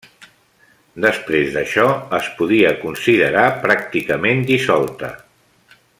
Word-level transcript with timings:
Després 1.03 1.51
d'això 1.57 1.85
es 2.19 2.31
podia 2.41 2.73
considerar 2.87 3.45
pràcticament 3.67 4.43
dissolta. 4.53 5.15